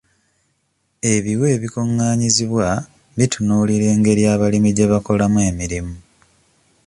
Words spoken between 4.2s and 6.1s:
abalimi gye bakolamu emirimu.